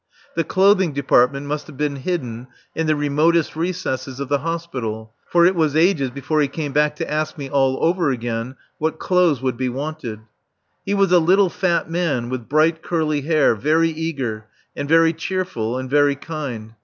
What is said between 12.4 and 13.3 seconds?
bright, curly